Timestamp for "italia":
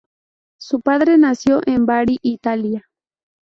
2.23-2.89